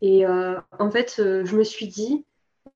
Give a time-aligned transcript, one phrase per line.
[0.00, 2.24] Et en fait, je me suis dit,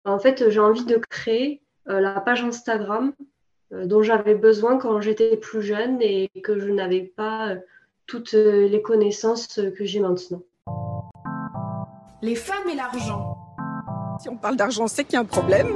[0.04, 3.12] en fait, j'ai envie de créer la page Instagram
[3.71, 7.55] dont j'avais besoin quand j'étais plus jeune et que je n'avais pas
[8.07, 10.43] toutes les connaissances que j'ai maintenant.
[12.21, 13.36] Les femmes et l'argent.
[14.20, 15.75] Si on parle d'argent, c'est qu'il y a un problème.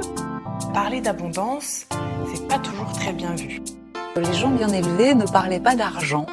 [0.73, 1.87] Parler d'abondance,
[2.33, 3.61] c'est pas toujours très bien vu.
[4.15, 6.25] Les gens bien élevés ne parlaient pas d'argent.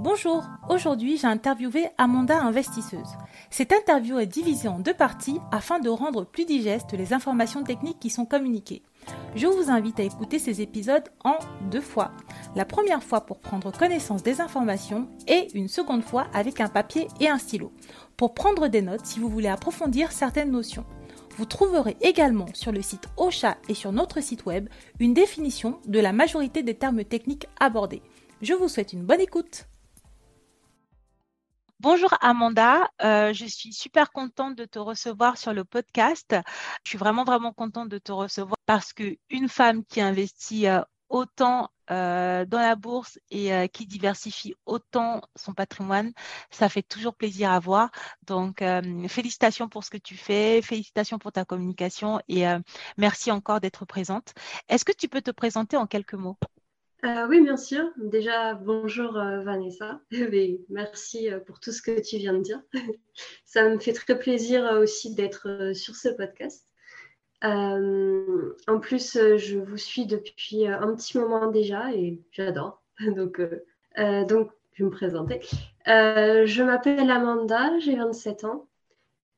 [0.00, 3.16] Bonjour, aujourd'hui j'ai interviewé Amanda Investisseuse.
[3.50, 7.98] Cette interview est divisée en deux parties afin de rendre plus digeste les informations techniques
[8.00, 8.82] qui sont communiquées.
[9.34, 11.36] Je vous invite à écouter ces épisodes en
[11.70, 12.12] deux fois.
[12.54, 17.08] La première fois pour prendre connaissance des informations et une seconde fois avec un papier
[17.20, 17.70] et un stylo
[18.16, 20.86] pour prendre des notes si vous voulez approfondir certaines notions.
[21.36, 26.00] Vous trouverez également sur le site OSHA et sur notre site web une définition de
[26.00, 28.00] la majorité des termes techniques abordés.
[28.40, 29.66] Je vous souhaite une bonne écoute.
[31.78, 36.34] Bonjour Amanda, euh, je suis super contente de te recevoir sur le podcast.
[36.84, 40.80] Je suis vraiment vraiment contente de te recevoir parce que une femme qui investit euh,
[41.10, 46.12] autant euh, dans la bourse et qui diversifie autant son patrimoine,
[46.50, 47.90] ça fait toujours plaisir à voir.
[48.26, 48.62] Donc,
[49.08, 52.44] félicitations pour ce que tu fais, félicitations pour ta communication et
[52.96, 54.32] merci encore d'être présente.
[54.68, 56.36] Est-ce que tu peux te présenter en quelques mots?
[57.04, 57.84] Euh, oui, bien sûr.
[57.98, 60.00] Déjà, bonjour euh, Vanessa.
[60.70, 62.60] merci euh, pour tout ce que tu viens de dire.
[63.44, 66.66] Ça me fait très plaisir aussi d'être sur ce podcast.
[67.42, 72.82] En plus, je vous suis depuis un petit moment déjà et j'adore.
[73.00, 73.40] Donc,
[74.28, 75.40] donc, je vais me présenter.
[75.86, 78.68] je m'appelle Amanda, j'ai 27 ans.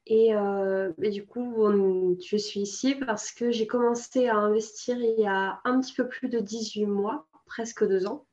[0.06, 0.32] Et,
[1.10, 1.66] du coup,
[2.20, 6.08] je suis ici parce que j'ai commencé à investir il y a un petit peu
[6.08, 8.26] plus de 18 mois presque deux ans.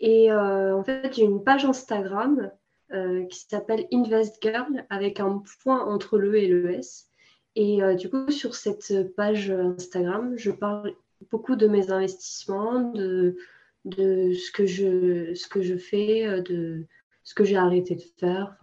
[0.00, 2.50] Et euh, en fait, j'ai une page Instagram
[2.92, 7.08] euh, qui s'appelle Invest Girl avec un point entre le et le S.
[7.56, 10.94] Et euh, du coup, sur cette page Instagram, je parle
[11.30, 13.36] beaucoup de mes investissements, de,
[13.84, 16.86] de ce, que je, ce que je fais, de
[17.24, 18.56] ce que j'ai arrêté de faire.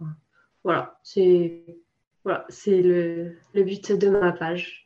[0.62, 1.64] voilà, c'est
[2.24, 4.84] voilà, le, le but de ma page.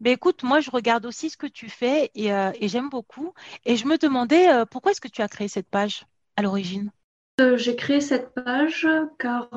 [0.00, 3.32] Mais écoute, moi, je regarde aussi ce que tu fais euh, et, j'aime beaucoup.
[3.64, 6.04] Et je me demandais euh, pourquoi est-ce que tu as créé cette page
[6.36, 6.90] à l'origine?
[7.40, 8.86] Euh, J'ai créé cette page
[9.18, 9.48] car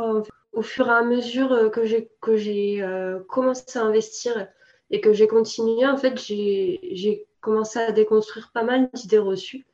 [0.54, 2.84] au fur et à mesure que j'ai, que j'ai
[3.28, 4.48] commencé à investir
[4.92, 9.66] et que j'ai continué, en fait, j'ai, commencé à déconstruire pas mal d'idées reçues.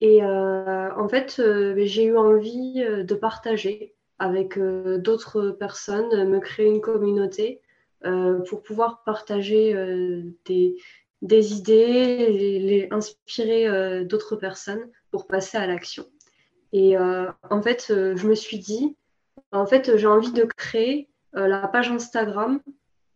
[0.00, 1.42] Et en fait,
[1.76, 7.60] j'ai eu envie de partager avec d'autres personnes, me créer une communauté
[8.04, 15.68] euh, pour pouvoir partager euh, des, idées, les, inspirer euh, d'autres personnes pour passer à
[15.68, 16.04] l'action.
[16.72, 18.96] Et en fait, je me suis dit,
[19.50, 22.60] en fait, j'ai envie de créer la page Instagram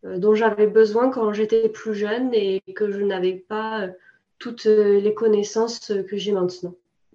[0.03, 3.87] dont j'avais besoin quand j'étais plus jeune et que je n'avais pas
[4.39, 6.73] toutes les connaissances que j'ai maintenant.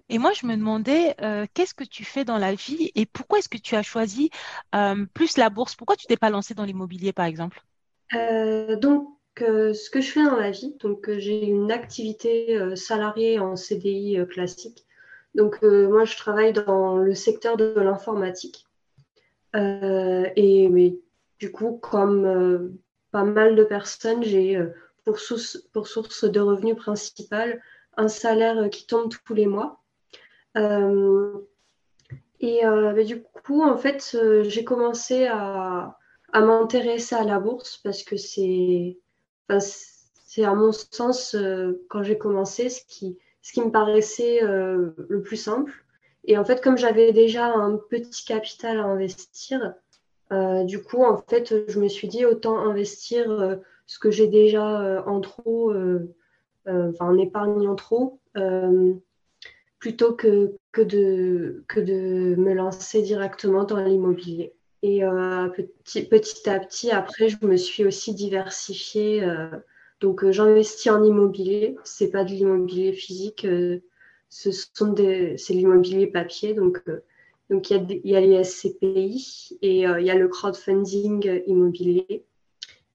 [0.09, 1.15] Et moi, je me demandais,
[1.53, 4.29] qu'est-ce que tu fais dans la vie et pourquoi est-ce que tu as choisi
[5.13, 5.75] plus la bourse?
[5.75, 7.61] Pourquoi tu t'es pas lancé dans l'immobilier, par exemple?
[8.13, 9.07] Euh, donc,
[9.41, 13.55] euh, ce que je fais dans la vie, donc euh, j'ai une activité salariée en
[13.55, 14.85] CDI classique.
[15.35, 18.67] Donc, moi, je travaille dans le secteur de l'informatique.
[19.53, 20.97] Et mais,
[21.39, 22.77] du coup, comme
[23.11, 24.59] pas mal de personnes, j'ai
[25.05, 27.61] pour source, pour source de revenus principale
[27.97, 29.83] un salaire qui tombe tous les mois.
[32.39, 32.61] et
[33.05, 35.97] du coup, en fait, j'ai commencé à,
[36.33, 38.97] m'intéresser à la bourse parce que c'est,
[40.33, 43.17] c'est à mon sens, euh, quand j'ai commencé, ce qui,
[43.57, 45.82] me paraissait euh, le plus simple.
[46.25, 49.73] Et en fait, comme j'avais déjà un petit capital à investir,
[50.31, 55.03] euh, du coup, en fait, je me suis dit autant investir ce que j'ai déjà
[55.05, 55.73] en trop,
[56.65, 58.19] enfin en épargne en trop,
[59.79, 64.53] plutôt que, que, de, que de me lancer directement dans l'immobilier.
[64.83, 69.23] Et euh, petit, à petit, après, je me suis aussi diversifiée.
[69.23, 69.47] Euh,
[70.01, 71.77] donc, euh, j'investis en immobilier.
[71.85, 73.47] Ce n'est pas de l'immobilier physique,
[74.33, 76.53] ce sont des, c'est l'immobilier papier.
[76.53, 76.83] Donc,
[77.49, 82.25] donc il y, a les SCPI et il y a le crowdfunding immobilier.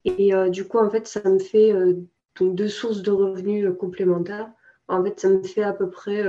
[0.05, 1.73] Et du coup, en fait, ça me fait
[2.41, 4.51] donc deux sources de revenus complémentaires.
[4.89, 6.25] En fait, ça me fait à peu près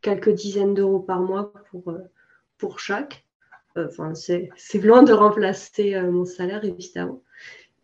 [0.00, 1.94] quelques dizaines d'euros par mois pour,
[2.58, 3.24] pour chaque.
[3.76, 7.22] Enfin, c'est loin de remplacer euh, mon salaire, évidemment.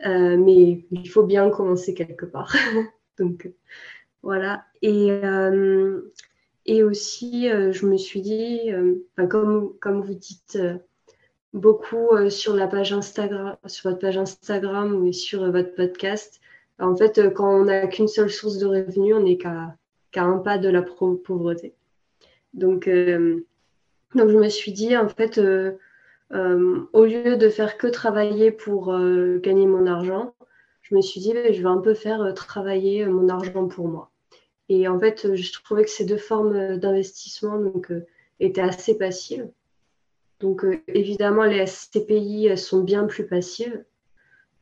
[0.07, 2.55] Euh, mais il faut bien commencer quelque part.
[3.19, 3.51] Donc,
[4.23, 4.65] Voilà.
[4.83, 5.11] Et,
[6.71, 8.71] et aussi, je me suis dit,
[9.29, 10.59] comme, comme vous dites
[11.53, 16.41] beaucoup sur la page Instagram, sur votre page Instagram ou sur votre podcast,
[16.79, 19.77] en fait, quand on n'a qu'une seule source de revenus, on n'est qu'à
[20.17, 21.75] un pas de la pauvreté.
[22.55, 23.43] Donc, je
[24.15, 25.41] me suis dit, en fait,
[26.33, 30.35] euh, au lieu de faire que travailler pour euh, gagner mon argent,
[30.83, 33.89] je me suis dit, ben, je vais un peu faire euh, travailler mon argent pour
[33.89, 34.11] moi.
[34.71, 37.93] Et en fait, je trouvais que ces deux formes d'investissement donc,
[38.39, 39.51] étaient assez passives.
[40.39, 43.85] Donc, évidemment, les SCPI sont bien plus passives.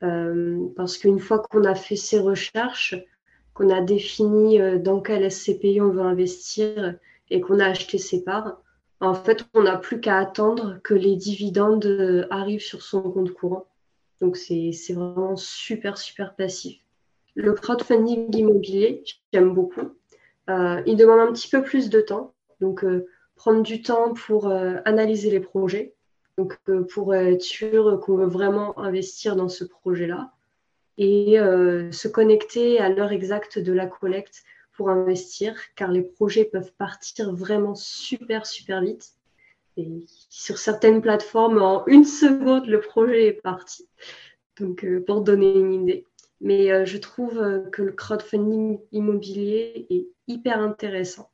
[0.01, 2.97] parce qu'une fois qu'on a fait ces recherches,
[3.55, 6.97] qu'on a défini dans quel SCPI on veut investir
[7.31, 8.61] et qu'on a acheté ses parts,
[9.01, 13.33] en fait, on n'a plus qu'à attendre que les dividendes euh, arrivent sur son compte
[13.33, 13.67] courant.
[14.21, 16.81] Donc, c'est vraiment super, super passif.
[17.37, 19.93] Le crowdfunding immobilier, j'aime beaucoup.
[20.49, 22.35] Euh, il demande un petit peu plus de temps.
[22.61, 23.07] Donc, euh,
[23.37, 24.51] prendre du temps pour
[24.85, 25.95] analyser les projets.
[26.37, 26.59] Donc,
[26.93, 30.33] pour être sûr qu'on veut vraiment investir dans ce projet-là.
[30.97, 34.43] Et se connecter à l'heure exacte de la collecte
[34.79, 39.13] pour investir, car les projets peuvent partir vraiment super, super vite.
[39.77, 43.89] Et sur certaines plateformes, en une seconde, le projet est parti.
[44.59, 46.05] Donc, euh, pour donner une idée.
[46.41, 51.31] Mais euh, je trouve euh, que le crowdfunding immobilier est hyper intéressant.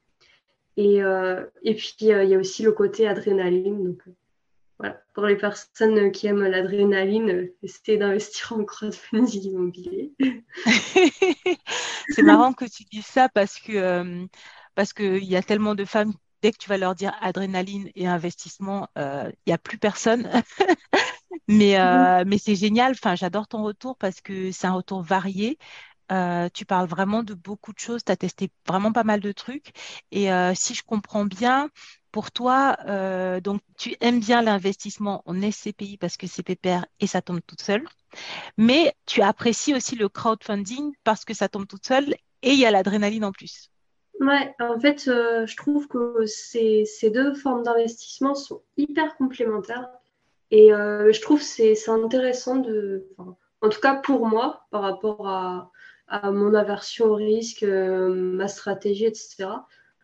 [0.77, 1.03] Et,
[1.63, 3.85] et puis, il y a aussi le côté adrénaline.
[3.85, 4.03] Donc,
[4.79, 5.01] voilà.
[5.15, 10.13] Pour les personnes qui aiment l'adrénaline, essayez d'investir en crowdfunding immobilier.
[12.09, 14.27] c'est marrant que tu dises ça parce que euh,
[14.97, 16.13] qu'il y a tellement de femmes,
[16.43, 20.29] dès que tu vas leur dire adrénaline et investissement, euh, il n'y a plus personne.
[21.49, 22.93] mais euh, mais c'est génial.
[22.93, 25.59] Enfin, j'adore ton retour parce que c'est un retour varié.
[26.55, 29.73] tu parles vraiment de beaucoup de choses, tu as testé vraiment pas mal de trucs.
[30.13, 31.71] Et si je comprends bien,
[32.13, 32.77] pour toi,
[33.41, 37.63] donc tu aimes bien l'investissement en SCPI parce que c'est pépère et ça tombe toute
[37.63, 37.85] seule.
[38.57, 42.67] Mais tu apprécies aussi le crowdfunding parce que ça tombe toute seule et il y
[42.67, 43.71] a l'adrénaline en plus.
[44.21, 49.89] Ouais, en fait, euh, je trouve que ces, deux formes d'investissement sont hyper complémentaires.
[50.55, 53.09] Et euh, je trouve que c'est intéressant de.
[53.19, 55.73] en tout cas, pour moi, par rapport à,
[56.31, 59.49] mon aversion au risque, euh, ma stratégie, etc.,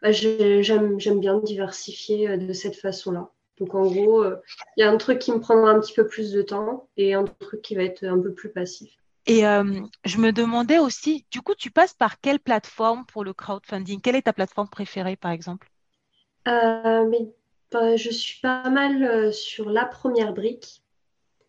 [0.03, 3.31] bah, j'aime bien diversifier de cette façon-là.
[3.61, 4.41] Donc en gros, euh,
[4.77, 7.15] il y a un truc qui me prendra un petit peu plus de temps et
[7.15, 8.91] un truc qui va être un peu plus passif.
[9.27, 9.63] Et euh,
[10.05, 14.01] je me demandais aussi, du coup, tu passes par quelle plateforme pour le crowdfunding?
[14.01, 15.71] Quelle est ta plateforme préférée, par exemple?
[16.49, 17.31] Euh, mais,
[17.73, 20.83] Je suis pas mal sur la première brique.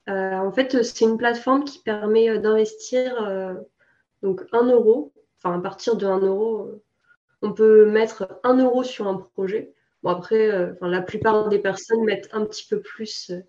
[0.08, 3.60] en fait, c'est une plateforme qui permet d'investir
[4.22, 6.82] donc 1 euro, enfin à partir de 1 euro,
[7.42, 9.74] on peut mettre 1 euro sur un projet.
[10.04, 13.40] Bon, après, euh, la plupart des personnes mettent un petit peu plus euh,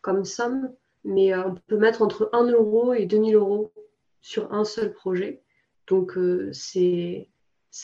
[0.00, 0.70] comme somme,
[1.04, 3.72] mais euh, on peut mettre entre 1 euro et 2000 euros
[4.20, 5.42] sur un seul projet.
[5.86, 6.18] Donc,
[6.52, 7.28] c'est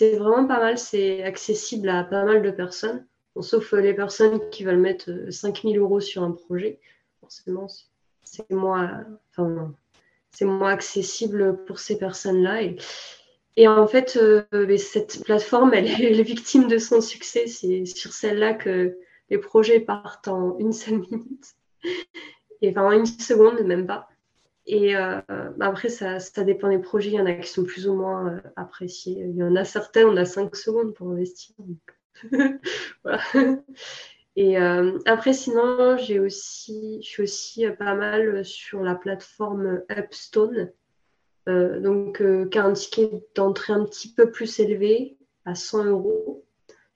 [0.00, 3.06] vraiment pas mal, c'est accessible à pas mal de personnes,
[3.40, 6.80] sauf les personnes qui veulent mettre 5000 euros sur un projet.
[7.20, 7.68] Forcément,
[8.24, 9.06] c'est moins,
[10.62, 12.62] accessible pour ces personnes-là.
[13.56, 17.46] Et, en fait, euh, cette plateforme, elle est, victime de son succès.
[17.46, 18.96] C'est sur celle-là que
[19.28, 21.54] les projets partent en une seule minute.
[22.62, 24.08] Et enfin, en une seconde, même pas.
[24.66, 25.20] Et euh,
[25.56, 27.10] bah, après, ça, dépend des projets.
[27.10, 29.24] Il y en a qui sont plus ou moins euh, appréciés.
[29.28, 31.56] Il y en a certains, on a cinq secondes pour investir.
[33.04, 33.20] Voilà.
[34.36, 40.72] Et après, sinon, j'ai aussi, je suis aussi pas mal sur la plateforme Upstone
[41.48, 45.84] euh, donc euh, qui a un ticket d'entrée un petit peu plus élevé, à 100
[45.84, 46.44] euros.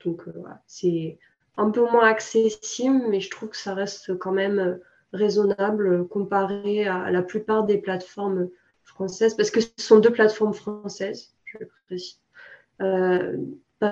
[0.04, 0.32] Donc euh,
[0.66, 1.18] c'est
[1.56, 4.78] un peu moins accessible, mais je trouve que ça reste quand même
[5.12, 8.48] raisonnable comparé à la plupart des plateformes
[8.82, 11.58] françaises, parce que ce sont deux plateformes françaises, je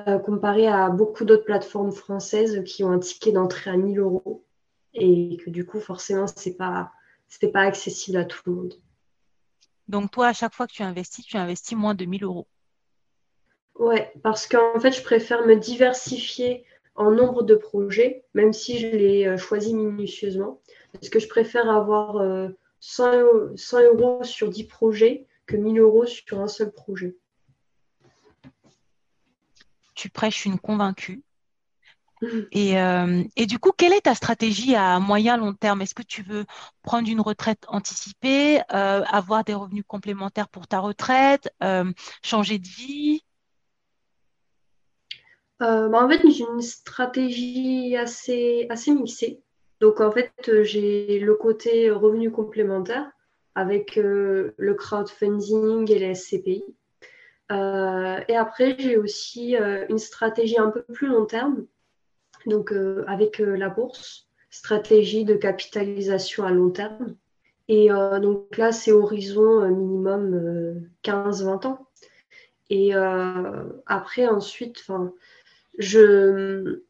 [0.01, 4.45] précise, comparé à beaucoup d'autres plateformes françaises qui ont un ticket d'entrée à 1000 euros
[4.95, 6.93] et que du coup, forcément, ce n'est pas,
[7.53, 8.75] pas accessible à tout le monde.
[9.89, 12.47] Donc, toi, à chaque fois que tu investis, tu investis moins de 1000 euros.
[13.79, 18.87] Ouais, parce qu'en fait, je préfère me diversifier en nombre de projets, même si je
[18.87, 20.61] les euh, choisis minutieusement.
[20.93, 22.17] Parce que je préfère avoir
[22.81, 27.17] 100, euh, euros sur 10 projets que 1000 euros sur un seul projet.
[30.03, 31.23] Tu prêches une convaincue.
[32.25, 35.81] Euh, et, du coup, quelle est ta stratégie à moyen long terme?
[35.81, 36.45] Est-ce que tu veux
[36.83, 41.85] prendre une retraite anticipée, euh, avoir des revenus complémentaires pour ta retraite, euh,
[42.25, 43.23] changer de vie?
[45.61, 49.41] Bah, En fait, j'ai une stratégie assez, assez mixée.
[49.79, 50.33] Donc, en fait,
[50.65, 53.09] j'ai le côté revenu complémentaire
[53.55, 56.65] avec le crowdfunding et les SCPI.
[57.53, 59.57] Et après, j'ai aussi
[59.89, 61.67] une stratégie un peu plus long terme,
[62.47, 62.73] donc
[63.07, 67.17] avec la bourse, stratégie de capitalisation à long terme.
[67.69, 71.89] Et euh, donc là, c'est horizon euh, minimum 15-20 euh, ans.
[72.71, 72.95] Et
[73.85, 74.87] après, ensuite,
[75.77, 76.81] je,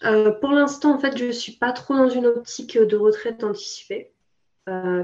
[0.00, 4.12] pour l'instant, en fait, je ne suis pas trop dans une optique de retraite anticipée,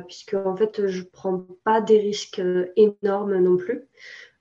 [0.06, 2.40] puisque en fait, je ne prends pas des risques
[2.76, 3.88] énormes non plus.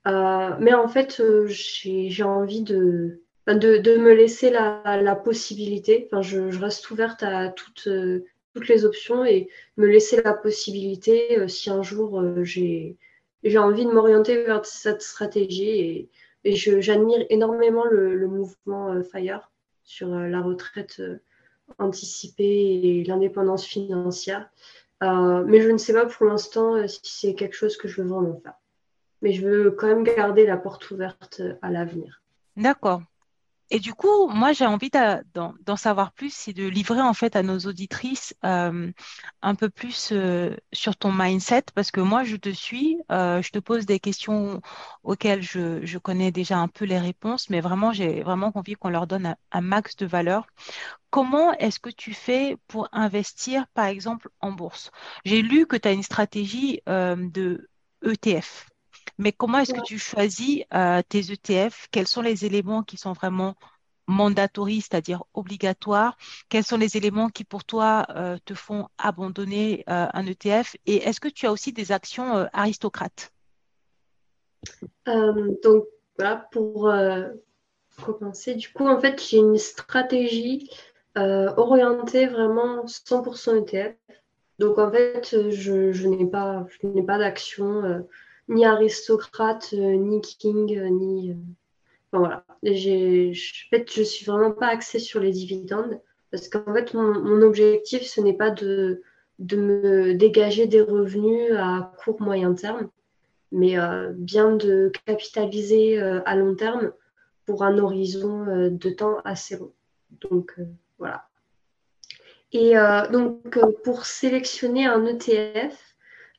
[0.04, 6.08] Mais en fait, j'ai envie de, de, me laisser la, possibilité.
[6.10, 7.88] Enfin, je, reste ouverte à toutes
[8.58, 12.96] toutes les options et me laisser la possibilité, euh, si un jour euh, j'ai
[13.56, 15.68] envie de m'orienter vers cette stratégie.
[15.68, 16.10] Et,
[16.44, 19.50] et j'admire énormément le, mouvement euh, FIRE
[19.84, 21.00] sur la retraite
[21.78, 24.50] anticipée et l'indépendance financière.
[25.00, 28.38] mais je ne sais pas pour l'instant si c'est quelque chose que je veux vraiment
[28.42, 28.54] faire.
[29.22, 32.22] Mais je veux quand même garder la porte ouverte à l'avenir.
[32.56, 33.02] D'accord.
[33.70, 34.90] Et du coup, moi, j'ai envie
[35.34, 38.90] d'en savoir plus et de livrer en fait à nos auditrices euh,
[39.42, 43.50] un peu plus euh, sur ton mindset parce que moi, je te suis, euh, je
[43.50, 44.62] te pose des questions
[45.02, 49.06] auxquelles je, connais déjà un peu les réponses, mais vraiment, j'ai vraiment envie qu'on leur
[49.06, 50.46] donne un, max de valeur.
[51.10, 54.90] Comment est-ce que tu fais pour investir, par exemple, en bourse?
[55.24, 57.68] J'ai lu que tu as une stratégie de
[58.02, 58.68] ETF.
[59.18, 63.12] Mais comment est-ce que tu choisis euh, tes ETF Quels sont les éléments qui sont
[63.12, 63.56] vraiment
[64.06, 66.16] mandatories, c'est-à-dire obligatoires?
[66.48, 70.96] Quels sont les éléments qui pour toi euh, te font abandonner euh, un ETF Et
[70.98, 73.32] est-ce que tu as aussi des actions aristocrates?
[75.06, 76.92] Donc voilà, pour
[77.96, 80.70] commencer, du coup, en fait, j'ai une stratégie
[81.16, 83.96] orientée vraiment 100% ETF.
[84.60, 86.66] Donc en fait, je, je n'ai pas,
[87.06, 88.04] pas d'action
[88.48, 91.30] ni aristocrate, euh, ni king, euh, ni.
[91.30, 91.34] Euh,
[92.10, 92.44] enfin, voilà.
[92.50, 92.66] En
[93.70, 96.00] fait, je suis vraiment pas axée sur les dividendes
[96.30, 99.02] parce qu'en fait, mon, objectif, ce n'est pas de,
[99.38, 102.90] de me dégager des revenus à court moyen terme,
[103.52, 103.76] mais
[104.14, 106.92] bien de capitaliser à long terme
[107.46, 109.72] pour un horizon de temps assez long.
[110.20, 110.54] Donc
[110.98, 111.28] voilà.
[112.52, 112.74] Et
[113.10, 115.87] donc pour sélectionner un ETF,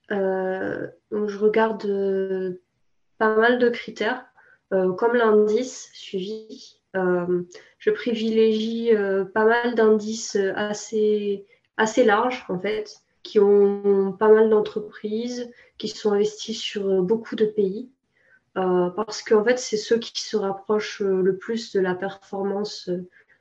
[0.09, 2.61] donc je regarde euh,
[3.17, 4.25] pas mal de critères,
[4.73, 6.81] euh, comme l'indice suivi.
[6.93, 8.91] je privilégie
[9.33, 11.45] pas mal d'indices assez,
[11.77, 17.45] assez larges, en fait, qui ont pas mal d'entreprises, qui sont investies sur beaucoup de
[17.45, 17.91] pays.
[18.55, 22.89] parce qu'en fait, c'est ceux qui se rapprochent le plus de la performance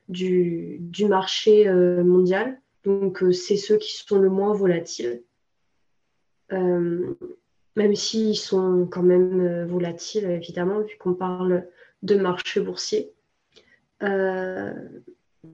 [0.09, 2.61] du, du marché mondial.
[2.85, 5.23] Donc, c'est ceux qui sont le moins volatiles.
[6.53, 7.15] Euh,
[7.77, 11.67] même s'ils sont quand même euh, volatiles, évidemment, vu qu'on parle
[12.03, 13.13] de marché boursier.
[14.03, 14.73] Euh,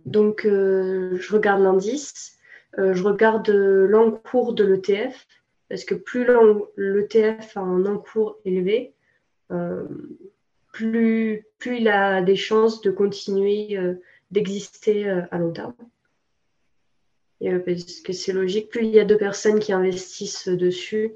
[0.07, 2.39] donc, je regarde l'indice,
[2.77, 5.27] je regarde l'encours de l'ETF,
[5.69, 6.27] parce que plus
[6.77, 8.95] l'ETF a un encours élevé,
[10.73, 13.79] plus, plus il a des chances de continuer
[14.31, 15.75] d'exister à long terme.
[17.45, 21.15] Euh, parce que c'est logique, plus il y a de personnes qui investissent dessus,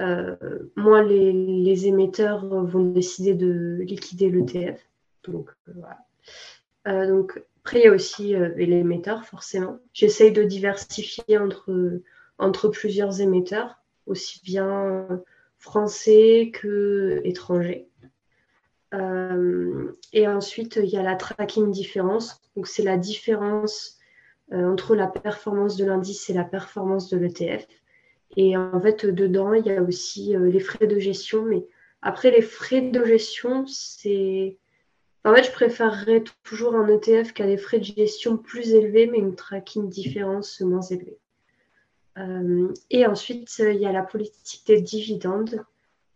[0.00, 0.36] euh,
[0.76, 4.80] moins les, émetteurs vont décider de liquider l'ETF.
[5.24, 7.06] Donc, euh, voilà.
[7.06, 9.78] donc, après, il y a aussi l'émetteur, forcément.
[9.92, 12.00] J'essaye de diversifier entre,
[12.38, 15.06] entre plusieurs émetteurs, aussi bien
[15.58, 17.88] français que étrangers.
[20.14, 22.40] et ensuite, il y a la tracking différence.
[22.56, 23.97] Donc, c'est la différence euh,
[24.52, 27.66] entre la performance de l'indice et la performance de l'ETF.
[28.36, 31.44] Et en fait, dedans, il y a aussi euh, les frais de gestion.
[31.44, 31.66] Mais
[32.02, 34.58] après, les frais de gestion, c'est.
[35.24, 39.06] En fait, je préférerais toujours un ETF qui a des frais de gestion plus élevés,
[39.06, 41.18] mais une tracking différence moins élevée.
[42.18, 45.64] Euh, et ensuite, il y a la politique des dividendes.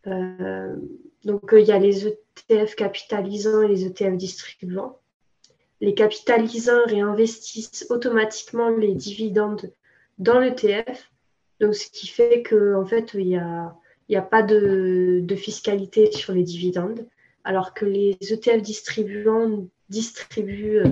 [0.07, 5.02] donc, il y a les ETF capitalisants et les ETF distribuants
[5.83, 9.73] les capitalisants réinvestissent automatiquement les dividendes
[10.17, 11.11] dans l'ETF.
[11.59, 13.75] Donc, ce qui fait qu'en en fait, il n'y a,
[14.09, 17.05] y a pas de, fiscalité sur les dividendes,
[17.43, 20.85] alors que les ETF distribuants distribuent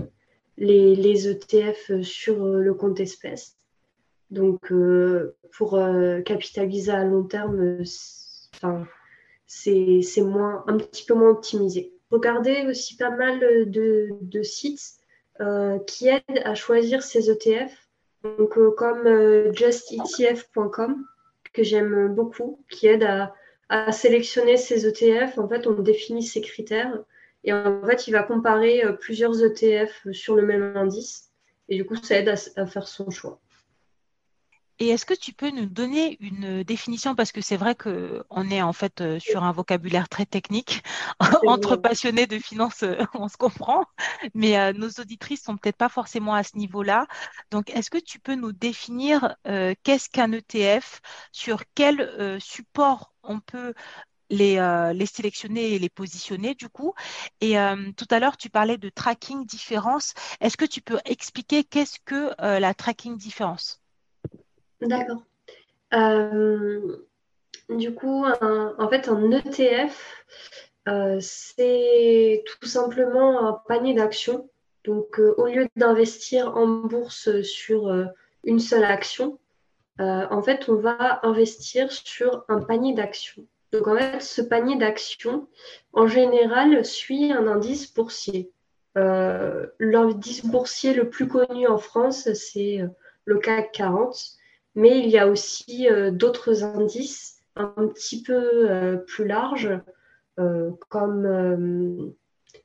[0.59, 3.57] les, ETF sur le compte espèce.
[4.33, 7.85] Donc, euh, pour euh, capitaliser à long terme,
[9.47, 11.93] c'est moins, un petit peu moins optimisé.
[12.11, 13.41] Regardé aussi pas mal
[13.71, 14.99] de, sites
[15.87, 17.73] qui aident à choisir ces ETF,
[18.25, 21.05] donc comme justetf.com
[21.53, 23.35] que j'aime beaucoup, qui aide à,
[23.69, 25.39] à, sélectionner ces ETF.
[25.39, 27.03] En fait, on définit ses critères
[27.45, 31.31] et en fait, il va comparer plusieurs ETF sur le même indice
[31.69, 33.41] et du coup, ça aide à faire son choix.
[34.83, 38.63] Et est-ce que tu peux nous donner une définition parce que c'est vrai qu'on est
[38.63, 40.83] en fait euh, sur un vocabulaire très technique
[41.47, 43.85] entre passionnés de finance, euh, on se comprend,
[44.35, 47.07] mais euh, nos auditrices sont peut-être pas forcément à ce niveau-là.
[47.51, 49.37] Donc, est-ce que tu peux nous définir
[49.83, 51.01] qu'est-ce qu'un ETF,
[51.33, 53.75] sur quel support on peut
[54.31, 54.57] les,
[54.95, 56.95] les, sélectionner et les positionner du coup?
[57.41, 57.57] Et
[57.97, 60.15] tout à l'heure, tu parlais de tracking différence.
[60.41, 63.80] Est-ce que tu peux expliquer qu'est-ce que la tracking différence?
[64.81, 65.23] D'accord.
[65.93, 66.97] Euh,
[67.69, 70.25] du coup, en fait, un ETF,
[70.89, 74.49] euh, c'est tout simplement un panier d'actions.
[74.85, 77.93] Donc, euh, au lieu d'investir en bourse sur
[78.45, 79.39] une seule action,
[79.99, 83.47] en fait, on va investir sur un panier d'actions.
[83.73, 85.47] Donc, en fait, ce panier d'actions,
[85.93, 88.51] en général, suit un indice boursier.
[88.95, 92.81] L'indice boursier le plus connu en France, c'est
[93.27, 94.40] le CAC 40
[94.75, 99.79] mais il y a aussi euh, d'autres indices un petit peu euh, plus larges,
[100.39, 102.15] euh, comme,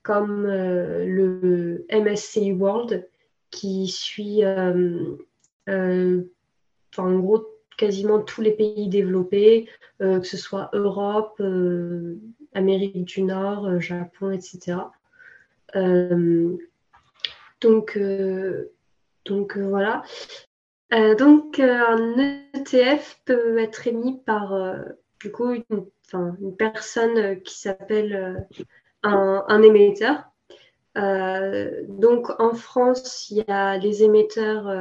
[0.03, 3.05] comme le MSCI World,
[3.49, 5.17] qui suit en
[6.97, 7.45] gros
[7.77, 9.67] quasiment tous les pays développés,
[9.99, 11.41] que ce soit Europe,
[12.53, 14.77] Amérique du Nord, Japon, etc.
[17.59, 17.99] donc,
[19.25, 20.03] donc voilà.
[20.93, 24.77] Euh, donc, euh, un ETF peut être émis par euh,
[25.19, 25.87] du coup une,
[26.57, 28.47] personne qui s'appelle
[29.01, 30.23] un, émetteur.
[30.95, 34.71] donc, en France, il y a les émetteurs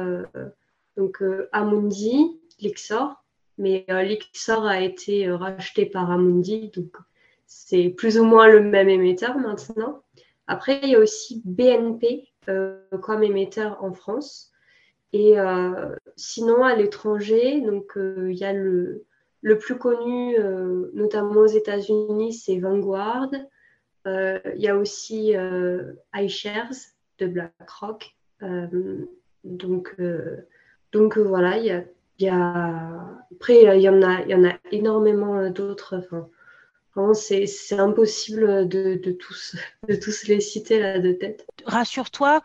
[0.95, 3.23] donc Amundi, Lixor,
[3.57, 6.95] mais Lixor a été racheté par Amundi, donc
[7.47, 10.03] c'est plus ou moins le même émetteur maintenant.
[10.45, 12.29] Après, il y a aussi BNP
[13.01, 14.53] comme émetteur en France.
[15.15, 19.05] Et euh, sinon, à l'étranger, donc euh, il y a le,
[19.41, 23.29] le plus connu, euh, notamment aux États-Unis, c'est Vanguard.
[24.05, 25.33] Il y a aussi
[26.13, 26.75] iShares
[27.17, 28.13] de BlackRock.
[29.45, 29.95] donc,
[30.91, 31.87] donc voilà, il
[32.19, 36.05] y a, après, il y, en a, y en a énormément d'autres.
[36.93, 39.55] Enfin, c'est impossible de, tous,
[39.87, 41.47] de tous les citer de tête.
[41.65, 42.43] Rassure-toi,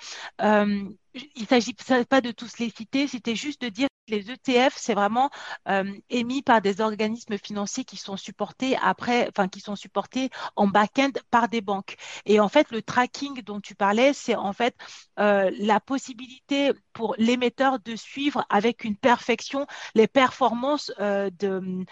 [1.14, 1.74] il ne s'agit
[2.08, 5.30] pas de tous les citer, c'était juste de dire que les ETF, c'est vraiment
[5.68, 10.66] euh, émis par des organismes financiers qui sont supportés après, enfin qui sont supportés en
[10.66, 11.96] back-end par des banques.
[12.26, 14.76] Et en fait, le tracking dont tu parlais, c'est en fait
[15.18, 21.84] euh, la possibilité pour l'émetteur de suivre avec une perfection les performances euh, de,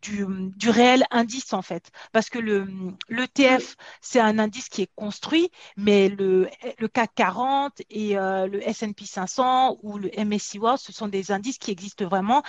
[0.00, 1.90] du, réel indice en fait.
[2.12, 2.66] Parce que le
[3.08, 8.66] l'ETF, c'est un indice qui est construit, mais le, le CAC 40 et euh, le
[8.66, 12.42] S&P 500 ou le MSCI World, ce sont des indices qui existent vraiment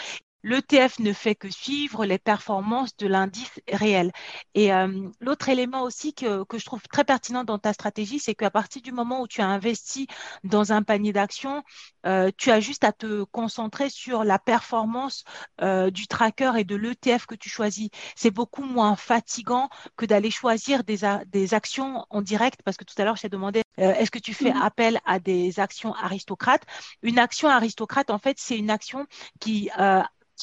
[0.44, 4.12] L'ETF ne fait que suivre les performances de l'indice réel.
[4.56, 8.52] Et euh, l'autre élément aussi que, je trouve très pertinent dans ta stratégie, c'est qu'à
[8.52, 10.08] partir du moment où tu as investi
[10.44, 11.64] dans un panier d'actions,
[12.06, 15.24] euh, tu as juste à te concentrer sur la performance
[15.62, 17.90] euh, du tracker et de l'ETF que tu choisis.
[18.16, 22.96] C'est beaucoup moins fatigant que d'aller choisir des, des, actions en direct, parce que tout
[22.98, 26.64] à l'heure, je t'ai demandé, est-ce que tu fais mmh appel à des actions aristocrates?
[27.02, 29.06] Une action aristocrate, en fait, c'est une action
[29.40, 29.70] qui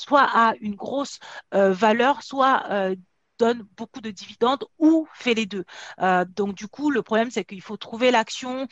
[0.00, 1.18] soit a une grosse
[1.54, 2.96] euh, valeur, soit euh,
[3.38, 5.64] donne beaucoup de dividendes ou fait les deux.
[6.00, 8.66] Euh, donc du coup, le problème, c'est qu'il faut trouver l'action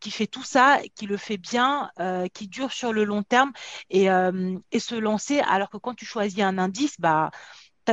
[0.00, 1.90] qui fait tout ça, qui le fait bien,
[2.32, 3.52] qui dure sur le long terme
[3.90, 5.40] et, et, se lancer.
[5.40, 7.30] Alors que quand tu choisis un indice, bah,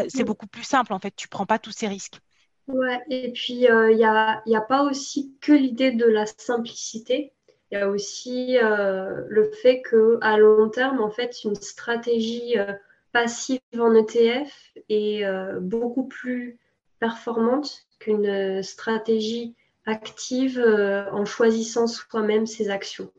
[0.07, 1.15] c'est beaucoup plus simple en fait.
[1.15, 2.19] Tu prends pas tous ces risques.
[2.67, 7.33] Ouais, et puis il n'y a, y a pas aussi que l'idée de la simplicité.
[7.71, 12.73] Il y a aussi euh, le fait qu'à long terme, en fait, une stratégie euh,
[13.11, 14.51] passive en ETF
[14.89, 16.57] est euh, beaucoup plus
[16.99, 19.55] performante qu'une stratégie
[19.85, 20.59] active
[21.11, 23.11] en choisissant soi-même ses actions.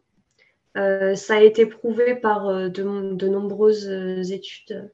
[0.74, 3.88] ça a été prouvé par de, nombreuses
[4.30, 4.90] études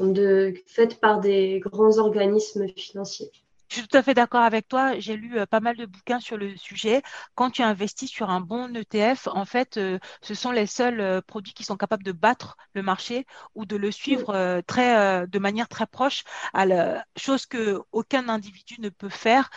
[0.00, 3.30] de, faites par des grands organismes financiers.
[3.72, 4.98] Je suis tout à fait d'accord avec toi.
[4.98, 7.00] J'ai lu euh, pas mal de bouquins sur le sujet.
[7.34, 11.22] Quand tu investis sur un bon ETF, en fait, euh, ce sont les seuls euh,
[11.22, 15.68] produits qui sont capables de battre le marché ou de le suivre très, de manière
[15.68, 19.50] très proche, à la chose que aucun individu ne peut faire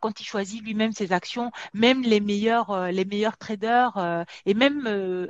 [0.00, 1.50] quand il choisit lui-même ses actions.
[1.74, 4.86] Même les meilleurs, les meilleurs traders et même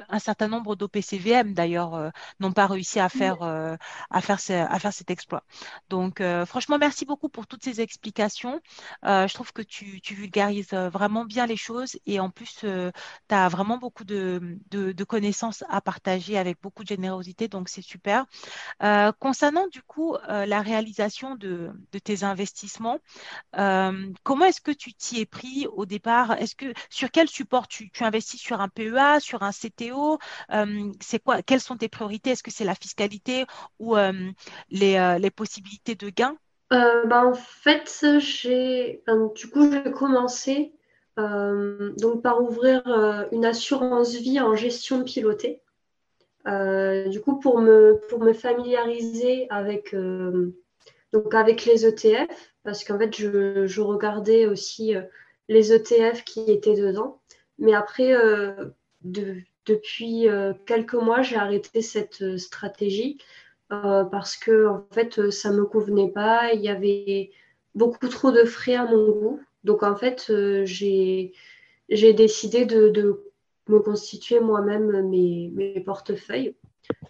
[0.08, 4.38] un certain nombre d'OPCVM d'ailleurs n'ont pas réussi à faire, à faire,
[4.70, 5.44] à faire cet exploit.
[5.88, 8.21] Donc, franchement, merci beaucoup pour toutes ces explications
[9.04, 12.90] euh, je trouve que tu, vulgarises euh, vraiment bien les choses et en plus, euh,
[13.28, 14.58] tu as vraiment beaucoup de,
[15.08, 18.26] connaissances à partager avec beaucoup de générosité, donc c'est super.
[19.18, 21.72] concernant du coup la réalisation de,
[22.04, 22.98] tes investissements,
[24.22, 26.32] comment est-ce que tu t'y es pris au départ?
[26.32, 28.40] Est-ce que sur quel support tu, investis?
[28.40, 30.18] Sur un PEA, sur un CTO
[31.00, 32.30] C'est quoi Quelles sont tes priorités?
[32.30, 33.44] Est-ce que c'est la fiscalité
[33.78, 33.96] ou
[34.70, 36.36] les possibilités de gains?
[36.72, 39.02] Euh, bah, en fait, j'ai
[39.34, 40.72] du coup j'ai commencé
[41.18, 45.60] euh, donc par ouvrir euh, une assurance vie en gestion pilotée.
[46.46, 49.94] du coup, pour me, pour me familiariser avec,
[51.12, 54.94] donc avec les ETF, parce qu'en fait, je, regardais aussi
[55.48, 57.20] les ETF qui étaient dedans.
[57.58, 58.14] Mais après,
[59.02, 60.26] de, depuis
[60.66, 63.18] quelques mois, j'ai arrêté cette stratégie
[63.72, 66.52] euh, parce que en fait ça me convenait pas.
[66.52, 67.30] Il y avait
[67.74, 69.40] beaucoup trop de frais à mon goût.
[69.64, 71.32] Donc en fait euh, j'ai
[71.88, 73.24] décidé de,
[73.68, 76.54] me constituer moi-même mes, portefeuilles.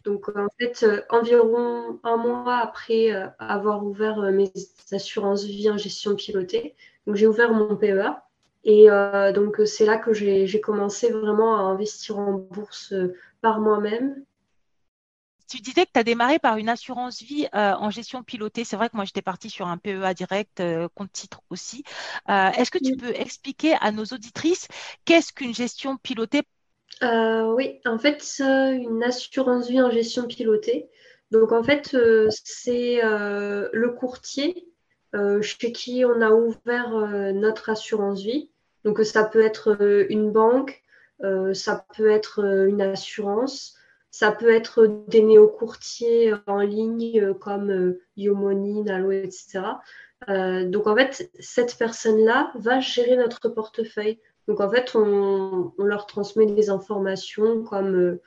[0.05, 4.53] Donc en fait euh, environ un mois après avoir ouvert mes
[4.93, 6.75] assurances vie en gestion pilotée,
[7.07, 8.23] donc j'ai ouvert mon PEA.
[8.65, 8.87] Et
[9.35, 12.95] donc c'est là que j'ai commencé vraiment à investir en bourse
[13.41, 14.25] par moi-même
[15.53, 18.65] tu disais que tu as démarré par une assurance vie euh, en gestion pilotée.
[18.65, 21.85] C'est vrai que moi, j'étais partie sur un PEA direct, euh, compte titre aussi.
[22.31, 24.69] Euh, est-ce que tu peux expliquer à nos auditrices
[25.05, 26.43] qu'est-ce qu'une gestion pilotée?
[27.03, 30.89] Oui, en fait, une assurance vie en gestion pilotée.
[31.31, 31.97] Donc, en fait,
[32.31, 34.69] c'est le courtier
[35.43, 36.91] chez qui on a ouvert
[37.35, 38.51] notre assurance vie.
[38.85, 40.83] Donc, ça peut être une banque,
[41.55, 43.77] ça peut être une assurance.
[44.13, 49.63] Ça peut être des néo-courtiers en ligne euh, comme euh, Yomoni, Nalo, etc.
[50.29, 54.21] Euh, donc en fait, cette personne-là va gérer notre portefeuille.
[54.49, 58.19] Donc en fait, on, leur transmet des informations comme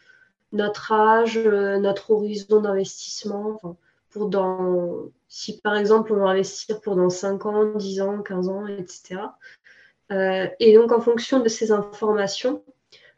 [0.53, 3.59] notre âge, notre horizon d'investissement.
[4.09, 8.49] pour dans, si par exemple on va investir pour dans 5 ans, 10 ans, 15
[8.49, 9.21] ans, etc.
[10.09, 12.63] et donc en fonction de ces informations,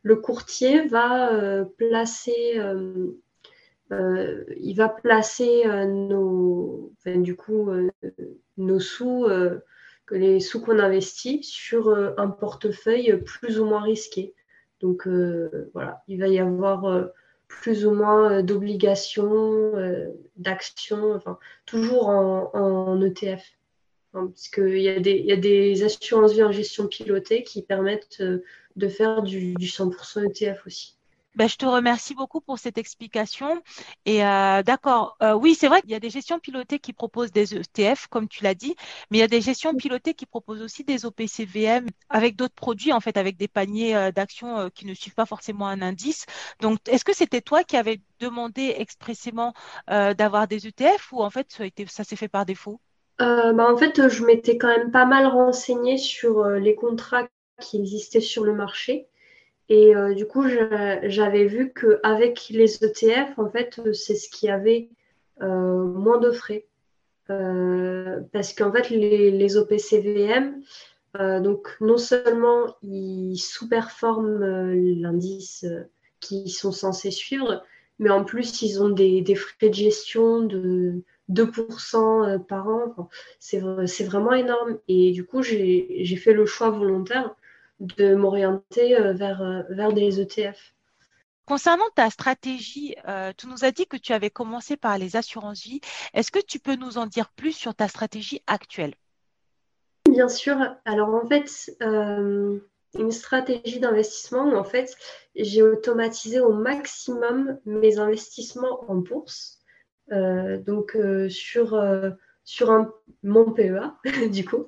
[0.07, 3.11] le courtier va euh, placer, euh,
[3.91, 6.93] euh, il va placer nos,
[8.79, 9.27] sous,
[10.11, 14.33] les sous qu'on investit sur un portefeuille plus ou moins risqué.
[14.79, 15.09] Donc
[15.73, 17.09] voilà, il va y avoir
[17.49, 19.73] plus ou moins d'obligations,
[20.37, 21.21] d'actions,
[21.65, 23.56] toujours en, ETF.
[24.25, 28.21] Parce qu'il y, a des, des assurances vie en gestion pilotée qui permettent
[28.77, 30.97] de faire du, 100% ETF aussi.
[31.35, 33.61] Ben, je te remercie beaucoup pour cette explication.
[34.05, 37.31] Et euh, d'accord, euh, oui, c'est vrai qu'il y a des gestions pilotées qui proposent
[37.31, 38.75] des ETF, comme tu l'as dit,
[39.11, 42.91] mais il y a des gestions pilotées qui proposent aussi des OPCVM avec d'autres produits,
[42.91, 46.25] en fait, avec des paniers euh, d'actions qui ne suivent pas forcément un indice.
[46.59, 49.53] Donc, est-ce que c'était toi qui avais demandé expressément
[49.87, 52.81] d'avoir des ETF ou en fait ça s'est fait par défaut?
[53.19, 57.27] Bah, en fait, je m'étais quand même pas mal renseignée sur les contrats
[57.59, 59.07] qui existait sur le marché.
[59.69, 64.89] Et euh, du coup, j'avais vu qu'avec les ETF, en fait, c'est ce qui avait
[65.41, 66.65] euh, moins de frais.
[67.29, 70.61] Euh, parce qu'en fait, les, les OPCVM,
[71.41, 75.65] donc non seulement ils sous-performent l'indice
[76.19, 77.63] qu'ils sont censés suivre,
[77.97, 83.09] mais en plus, ils ont des, des frais de gestion de 2% par an.
[83.39, 83.59] c'est
[84.03, 84.77] vraiment énorme.
[84.87, 87.35] Et du coup, j'ai fait le choix volontaire
[87.79, 90.73] de m'orienter euh, vers, euh, vers des ETF.
[91.45, 95.63] Concernant ta stratégie, euh, tu nous as dit que tu avais commencé par les assurances
[95.63, 95.79] vie.
[96.13, 98.95] Est-ce que tu peux nous en dire plus sur ta stratégie actuelle?
[100.09, 100.57] Bien sûr.
[100.83, 104.95] Alors en fait, une stratégie d'investissement en fait
[105.35, 109.56] j'ai automatisé au maximum mes investissements en bourse.
[110.09, 110.97] Donc
[111.29, 111.79] sur,
[112.43, 112.93] sur un,
[113.23, 113.93] mon PEA,
[114.31, 114.65] du coup.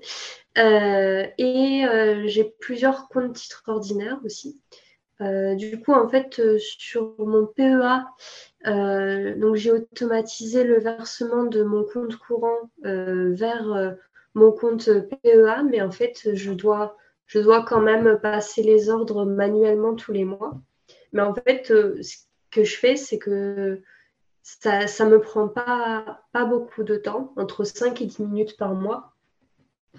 [0.57, 4.59] Euh, et euh, j'ai plusieurs comptes titres ordinaires aussi.
[5.21, 8.05] Euh, du coup, en fait, sur mon PEA,
[9.37, 13.95] donc j'ai automatisé le versement de mon compte courant vers
[14.35, 14.89] mon compte
[15.23, 20.11] PEA, mais en fait, je dois, je dois quand même passer les ordres manuellement tous
[20.11, 20.59] les mois.
[21.13, 22.17] Mais en fait, euh, ce
[22.51, 23.81] que je fais, c'est que
[24.61, 28.73] ça ne me prend pas, pas beaucoup de temps, entre 5 et 10 minutes par
[28.73, 29.13] mois.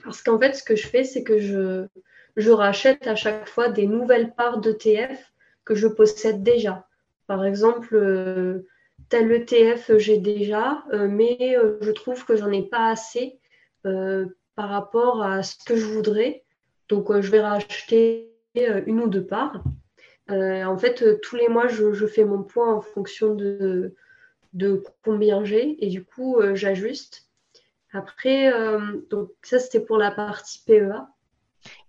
[0.04, 1.86] Parce qu'en fait, ce que je fais, c'est que je,
[2.36, 5.32] je rachète à chaque fois des nouvelles parts d'ETF
[5.64, 6.86] que je possède déjà.
[7.26, 8.66] Par exemple, euh,
[9.08, 13.38] tel ETF j'ai déjà, euh, mais euh, je trouve que j'en ai pas assez
[13.82, 16.44] par rapport à ce que je voudrais.
[16.90, 19.62] Donc, je vais racheter une ou deux parts.
[20.28, 23.94] en fait, tous les mois, je, fais mon point en fonction de,
[24.52, 27.28] de combien j'ai et du coup, j'ajuste.
[27.92, 28.52] Après,
[29.10, 31.06] donc ça, c'était pour la partie PEA.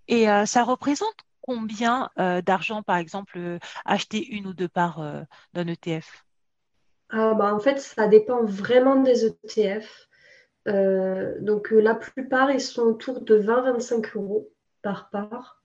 [0.07, 2.09] Et ça représente combien
[2.45, 6.25] d'argent, par exemple, acheter une ou deux parts d'un ETF
[7.09, 10.07] ah, bah, En fait, ça dépend vraiment des ETF.
[10.65, 15.61] donc, la plupart, ils sont autour de 20-25 euros par part.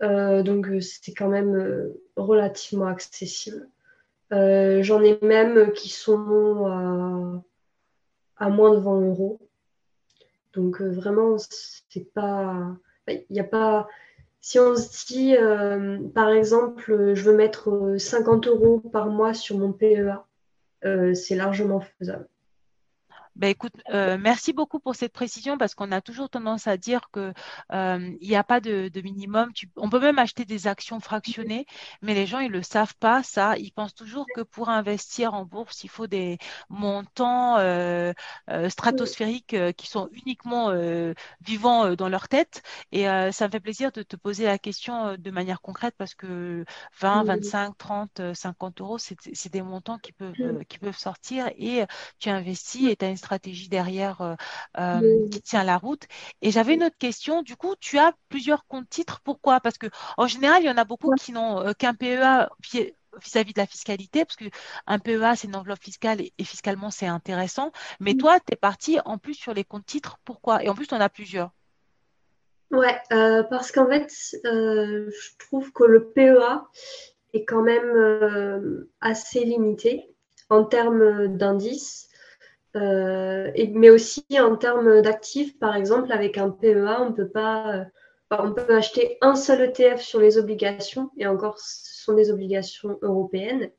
[0.00, 3.68] donc, c'est quand même relativement accessible.
[4.32, 9.38] J'en ai même qui sont à, à moins de 20 euros.
[10.54, 12.76] Donc, vraiment, c'est pas.
[13.08, 13.88] Il n'y a pas
[14.42, 19.56] si on se dit, euh, par exemple, je veux mettre 50 euros par mois sur
[19.56, 20.26] mon PEA,
[20.84, 22.28] euh, c'est largement faisable.
[23.34, 27.08] Ben écoute, euh, merci beaucoup pour cette précision parce qu'on a toujours tendance à dire
[27.12, 27.32] qu'il
[27.72, 29.50] euh, n'y a pas de, minimum.
[29.76, 31.66] on peut même acheter des actions fractionnées,
[32.02, 33.56] mais les gens, ils ne le savent pas, ça.
[33.56, 38.12] Ils pensent toujours que pour investir en bourse, il faut des montants euh,
[38.68, 40.72] stratosphériques qui sont uniquement
[41.40, 42.62] vivants dans leur tête.
[42.92, 46.64] Et ça me fait plaisir de te poser la question de manière concrète parce que
[47.00, 51.84] 20, 25, 30, 50 euros, c'est des montants qui peuvent, qui peuvent sortir et
[52.18, 54.34] tu investis et tu as une stratégie derrière euh,
[54.78, 56.04] euh, qui tient la route.
[56.42, 57.42] Et j'avais une autre question.
[57.42, 59.20] Du coup, tu as plusieurs comptes titres.
[59.24, 59.60] Pourquoi?
[59.60, 62.48] Parce que en général, il y en a beaucoup qui n'ont euh, qu'un PEA
[63.22, 67.70] vis-à-vis de la fiscalité, parce qu'un PEA, c'est une enveloppe fiscale et, fiscalement, c'est intéressant.
[68.00, 70.18] Mais toi, tu es parti en plus sur les comptes titres.
[70.24, 70.62] Pourquoi?
[70.64, 71.50] Et en plus, tu en as plusieurs.
[72.70, 74.10] Ouais, parce qu'en fait,
[74.44, 76.64] je trouve que le PEA
[77.34, 80.12] est quand même assez limité
[80.52, 82.08] en termes d'indices.
[82.74, 87.84] Euh, mais aussi en termes d'actifs, par exemple, avec un PEA, on peut pas, euh,
[88.30, 92.98] on peut acheter un seul ETF sur les obligations, et encore, ce sont des obligations
[93.02, 93.70] européennes,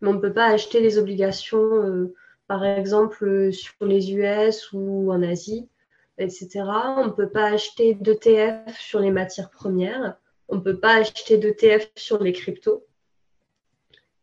[0.00, 2.14] mais on ne peut pas acheter les obligations, euh,
[2.46, 5.68] par exemple, sur les US ou en Asie,
[6.16, 6.64] etc.
[6.96, 10.16] On ne peut pas acheter d'ETF sur les matières premières,
[10.48, 12.86] on ne peut pas acheter d'ETF sur les cryptos.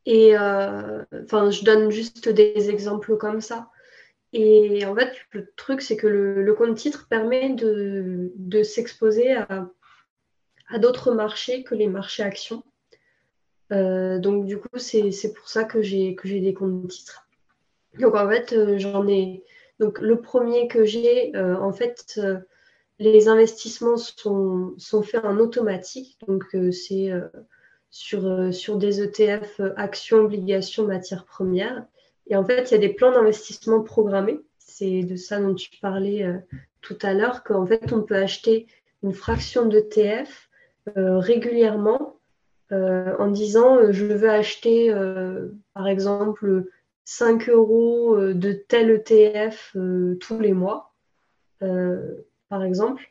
[0.06, 3.70] Et je donne juste des exemples comme ça.
[4.34, 9.70] Et en fait, le truc, c'est que le, compte titre permet de, s'exposer à,
[10.80, 12.64] d'autres marchés que les marchés actions.
[13.72, 17.28] Euh, donc, du coup, c'est pour ça que j'ai des comptes titres.
[18.00, 19.44] Donc, en fait, euh, j'en ai.
[19.80, 22.20] Donc, le premier que j'ai, euh, en fait,
[23.00, 26.18] les investissements sont, sont, faits en automatique.
[26.28, 27.12] Donc, c'est
[27.90, 31.86] sur, sur des ETF, actions, obligations, matières premières.
[32.30, 34.40] Et en fait, il y a des plans d'investissement programmés.
[34.60, 36.38] C'est de ça dont tu parlais euh,
[36.82, 38.68] tout à l'heure, qu'en fait, on peut acheter
[39.04, 40.50] une fraction d'ETF
[40.98, 42.20] euh, régulièrement
[42.72, 44.94] euh, en disant je veux acheter,
[45.74, 46.66] par exemple,
[47.06, 49.78] 5 euros de tel ETF
[50.20, 50.94] tous les mois,
[51.60, 53.10] par exemple.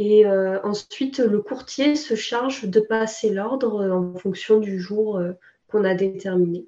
[0.00, 5.20] Et ensuite, le courtier se charge de passer l'ordre en fonction du jour
[5.68, 6.66] qu'on a déterminé.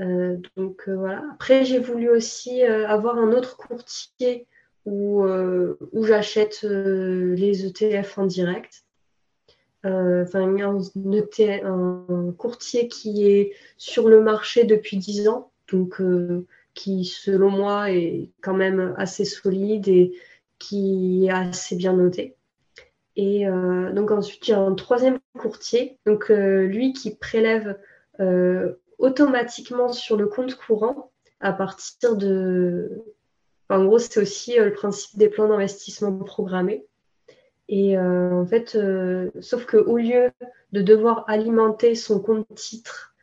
[0.00, 1.22] Euh, donc euh, voilà.
[1.34, 4.46] Après, j'ai voulu aussi euh, avoir un autre courtier
[4.86, 8.84] où, où j'achète les ETF en direct.
[9.84, 10.78] Enfin, un,
[11.66, 16.02] un, courtier qui est sur le marché depuis 10 ans, donc
[16.72, 20.12] qui, selon moi, est quand même assez solide et
[20.58, 22.36] qui est assez bien noté.
[23.16, 23.44] Et
[23.94, 27.78] donc ensuite, j'ai un troisième courtier, donc lui qui prélève
[29.00, 31.10] automatiquement sur le compte courant
[31.40, 33.02] à partir de...
[33.70, 36.86] en gros, c'est aussi euh, le principe des plans d'investissement programmés.
[37.68, 40.30] Et euh, en fait, euh, sauf qu'au lieu
[40.72, 43.14] de devoir alimenter son compte titre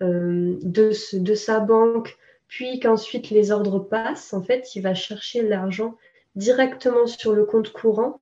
[0.00, 2.16] de, de, sa banque,
[2.48, 5.98] puis qu'ensuite les ordres passent, en fait, il va chercher l'argent
[6.34, 8.18] directement sur le compte courant.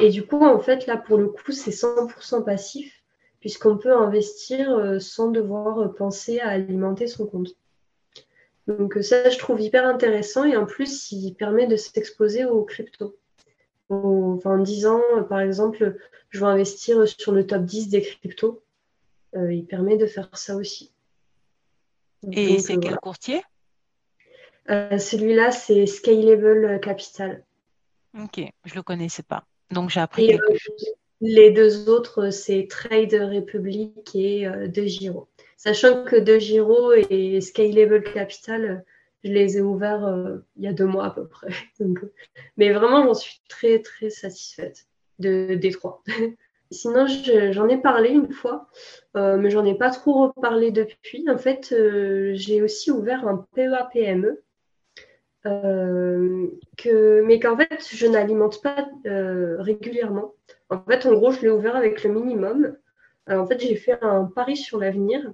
[0.00, 3.01] Et du coup, en fait, là, pour le coup, c'est 100% passif
[3.42, 7.56] puisqu'on peut investir euh, sans devoir euh, penser à alimenter son compte.
[8.68, 12.62] Donc euh, ça, je trouve hyper intéressant et en plus, il permet de s'exposer aux
[12.62, 13.16] cryptos.
[13.90, 15.98] en disant, par exemple,
[16.30, 18.62] je veux investir sur le top 10 des cryptos.
[19.34, 20.92] il permet de faire ça aussi.
[22.30, 23.42] Et c'est quel courtier?
[24.68, 27.44] Celui-là, c'est Scalable Capital.
[28.16, 29.44] Ok, je ne le connaissais pas.
[29.72, 30.94] Donc j'ai appris quelque chose.
[31.22, 35.28] Les deux autres, c'est Trade Republic et De Giro.
[35.56, 38.84] Sachant que De Giro et Scalable Capital,
[39.24, 41.48] je les ai ouverts euh, il y a deux mois à peu près.
[41.80, 41.94] Euh,
[42.56, 44.86] mais vraiment, j'en suis très, très satisfaite
[45.18, 46.02] de, des trois.
[46.70, 47.06] Sinon,
[47.50, 48.68] j'en ai parlé une fois,
[49.16, 51.28] euh, mais j'en ai pas trop reparlé depuis.
[51.28, 51.74] En fait,
[52.34, 54.42] j'ai aussi ouvert un PEA-PME,
[55.44, 60.34] que, mais qu'en fait, je n'alimente pas régulièrement.
[60.70, 62.76] En fait, en gros, je l'ai ouvert avec le minimum.
[63.28, 65.32] en fait, j'ai fait un pari sur l'avenir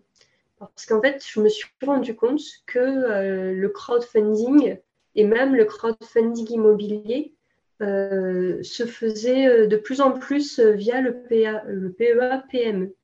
[0.58, 4.78] parce qu'en fait, je me suis rendu compte que euh, le crowdfunding
[5.14, 7.34] et même le crowdfunding immobilier
[7.80, 12.94] euh, se faisait euh, de plus en plus via le, le PEA PME.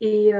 [0.00, 0.32] Et,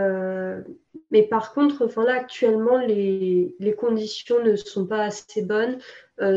[1.11, 5.79] mais par contre, enfin là, actuellement, les, conditions ne sont pas assez bonnes.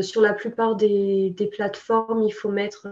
[0.02, 2.88] sur la plupart des, plateformes, il faut mettre,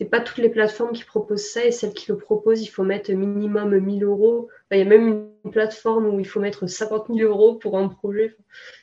[0.00, 2.84] c'est pas toutes les plateformes qui proposent ça et celles qui le proposent, il faut
[2.84, 4.48] mettre minimum 1000 euros.
[4.70, 7.88] il y a même une plateforme où il faut mettre 50 000 euros pour un
[7.88, 8.34] projet.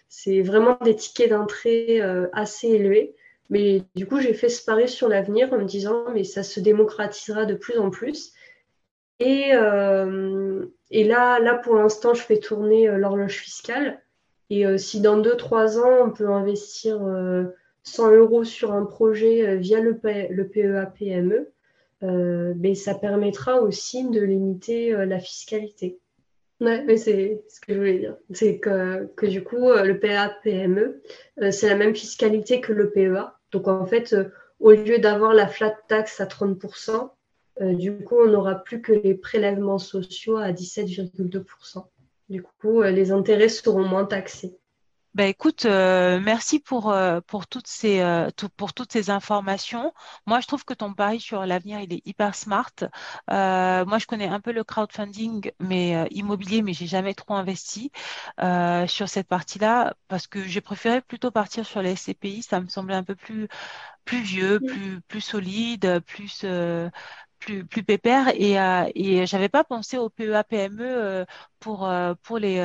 [0.10, 3.16] c'est vraiment des tickets d'entrée euh, assez élevés.
[3.50, 6.60] Mais du coup, j'ai fait ce pari sur l'avenir en me disant, mais ça se
[6.60, 8.34] démocratisera de plus en plus.
[9.20, 14.02] Et, euh, et là, là, pour l'instant, je fais tourner euh, l'horloge fiscale.
[14.50, 17.02] Et si dans 2-3 ans, on peut investir
[17.88, 20.00] 100 euros sur un projet euh, via le,
[20.30, 21.50] le PEA-PME,
[22.04, 25.98] euh, mais ça permettra aussi de limiter euh, la fiscalité.
[26.60, 28.18] Ouais, mais c'est ce que je voulais dire.
[28.34, 31.02] C'est que, que, du coup, le PEA-PME,
[31.52, 33.32] c'est la même fiscalité que le PEA.
[33.52, 34.16] Donc en fait,
[34.60, 37.12] au lieu d'avoir la flat tax à 30%,
[37.62, 41.86] du coup, on n'aura plus que les prélèvements sociaux à 17,2%.
[42.30, 44.58] Du coup, les intérêts seront moins taxés.
[45.18, 49.92] Ben écoute, euh, merci pour, euh, pour, toutes ces, euh, pour toutes ces informations.
[50.28, 52.72] Moi, je trouve que ton pari sur l'avenir, il est hyper smart.
[53.28, 57.92] moi, je connais un peu le crowdfunding mais immobilier, mais j'ai jamais trop investi
[58.88, 62.44] sur cette partie-là parce que j'ai préféré plutôt partir sur les SCPI.
[62.44, 63.48] Ça me semblait un peu plus,
[64.06, 66.46] plus vieux, plus, plus solide, plus,
[67.40, 68.30] plus, plus pépère.
[68.36, 68.56] Et,
[68.96, 71.26] et j'avais pas pensé au PEA PME
[71.60, 71.90] pour,
[72.24, 72.60] pour les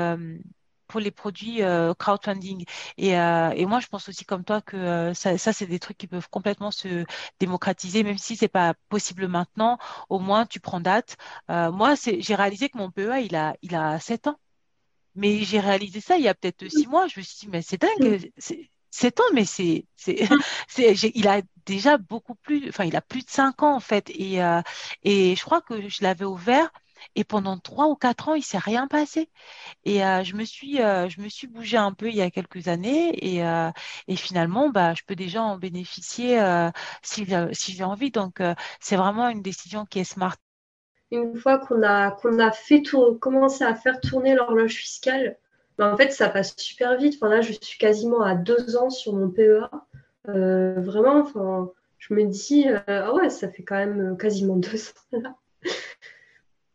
[0.93, 2.67] pour les produits euh, crowdfunding.
[2.99, 5.79] Et, euh, et, moi, je pense aussi comme toi que euh, ça, ça c'est des
[5.79, 7.05] trucs qui peuvent complètement se
[7.41, 9.79] démocratiser, même si c'est pas possible maintenant.
[10.11, 11.17] Au moins, tu prends date.
[11.49, 14.39] moi, j'ai réalisé que mon PEA, il a, il a 7 ans.
[15.15, 17.07] Mais j'ai réalisé ça il y a peut-être 6 mois.
[17.07, 18.31] Je me suis dit, mais c'est dingue.
[18.93, 20.17] 7 ans, mais c'est, c'est,
[21.15, 24.11] il a déjà beaucoup plus, enfin, il a plus de 5 ans en fait.
[24.11, 24.39] Et,
[25.03, 26.71] et je crois que je l'avais ouvert
[27.15, 29.31] et pendant trois ou quatre ans, il s'est rien passé.
[29.85, 32.31] Et euh, je me suis, euh, je me suis bougée un peu il y a
[32.31, 33.71] quelques années et, euh,
[34.09, 36.41] et finalement, bah, je peux déjà en bénéficier
[37.03, 38.11] si, si j'ai envie.
[38.11, 38.41] Donc,
[38.81, 40.37] c'est vraiment une décision qui est smart.
[41.11, 45.37] Une fois qu'on a, qu'on a fait tour, commencé à faire tourner l'horloge fiscale,
[45.83, 47.15] en fait, ça passe super vite.
[47.17, 49.69] Enfin, là, je suis quasiment à deux ans sur mon PEA.
[50.27, 54.91] vraiment, enfin, je me dis, ah ouais, ça fait quand même quasiment deux
[55.27, 55.39] ans.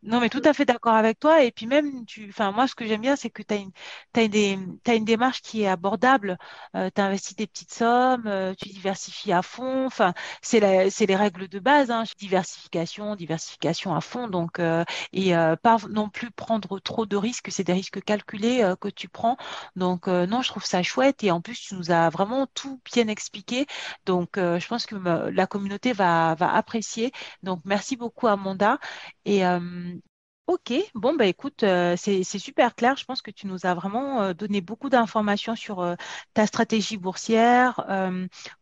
[0.10, 1.44] Non, mais tout à fait d'accord avec toi.
[1.44, 3.72] Et puis même, tu, enfin, moi, ce que j'aime bien, c'est que tu as une,
[4.14, 6.38] t'as une, une démarche qui est abordable.
[6.78, 9.86] Euh, tu investis des petites sommes, euh, tu diversifies à fond.
[9.86, 11.92] Enfin, c'est les règles de base.
[11.92, 12.06] Hein.
[12.20, 14.30] Diversification, diversification à fond.
[14.30, 17.50] Donc, euh, et pas non plus prendre trop de risques.
[17.52, 19.36] C'est des risques calculés que tu prends.
[19.76, 21.24] Donc, non, je trouve ça chouette.
[21.26, 23.66] Et en plus, tu nous as vraiment tout bien expliqué.
[24.06, 24.96] Donc, je pense que
[25.30, 27.12] la communauté va, va apprécier.
[27.44, 28.80] Donc, merci beaucoup, Amanda.
[30.48, 32.96] Ok, bon bah écoute, euh, c'est super clair.
[32.96, 35.96] Je pense que tu nous as vraiment euh, donné beaucoup d'informations sur euh,
[36.34, 37.86] ta stratégie boursière,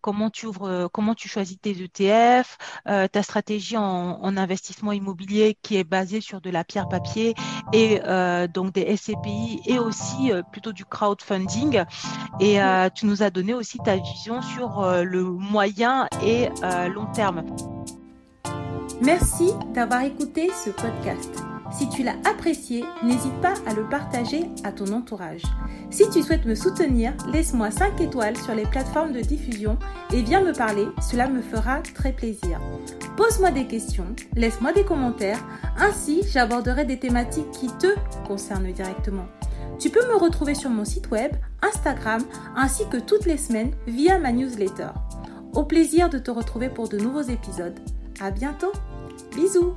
[0.02, 5.84] comment tu ouvres, comment tu choisis tes ETF, ta stratégie en, investissement immobilier qui est
[5.84, 7.36] basée sur de la pierre papier
[7.74, 8.00] et
[8.54, 11.84] donc des SCPI et aussi plutôt du crowdfunding.
[12.40, 12.60] Et
[12.96, 16.50] tu nous as donné aussi ta vision sur le moyen et
[16.90, 17.44] long terme.
[19.02, 21.55] Merci d'avoir écouté ce podcast.
[21.78, 25.42] Si tu l'as apprécié, n'hésite pas à le partager à ton entourage.
[25.90, 29.78] Si tu souhaites me soutenir, laisse-moi 5 étoiles sur les plateformes de diffusion
[30.14, 32.62] et viens me parler, cela me fera très plaisir.
[33.18, 35.44] Pose-moi des questions, laisse-moi des commentaires,
[35.78, 37.88] ainsi j'aborderai des thématiques qui te
[38.26, 39.26] concernent directement.
[39.78, 42.24] Tu peux me retrouver sur mon site web, Instagram,
[42.56, 44.92] ainsi que toutes les semaines via ma newsletter.
[45.54, 47.78] Au plaisir de te retrouver pour de nouveaux épisodes.
[48.22, 48.72] À bientôt.
[49.36, 49.74] Bisous.